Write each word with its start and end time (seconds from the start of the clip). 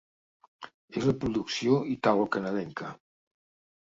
És 0.93 1.03
una 1.03 1.13
producció 1.25 1.77
italo-canadenca. 1.97 2.91